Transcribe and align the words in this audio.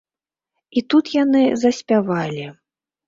І 0.79 0.83
тут 0.95 1.11
яны 1.23 1.43
заспявалі. 1.65 2.47